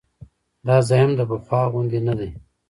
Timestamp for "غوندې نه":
1.71-2.13